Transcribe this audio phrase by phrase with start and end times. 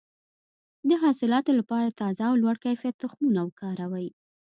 [0.89, 4.07] د حاصلاتو لپاره تازه او لوړ کیفیت تخمونه وکاروئ.